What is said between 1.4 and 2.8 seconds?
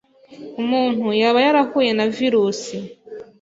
yarahuye na virus